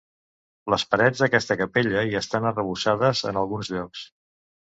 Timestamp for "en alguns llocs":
3.33-4.09